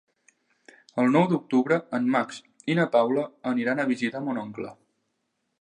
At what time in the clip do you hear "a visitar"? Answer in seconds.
3.85-4.27